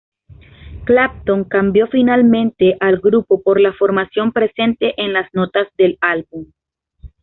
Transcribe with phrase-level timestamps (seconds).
[0.85, 6.47] Clapton cambió finalmente al grupo por la formación presente en las notas del álbum.